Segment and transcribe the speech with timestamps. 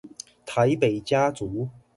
[0.47, 1.69] 台北家族